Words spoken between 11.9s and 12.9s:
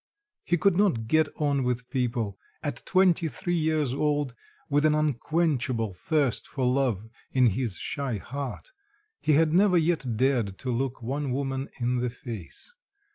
the face.